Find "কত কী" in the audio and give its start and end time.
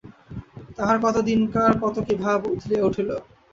1.83-2.13